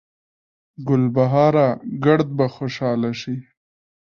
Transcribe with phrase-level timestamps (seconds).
[0.87, 1.67] ګلبهاره
[2.05, 3.35] ګړد به خوشحاله شي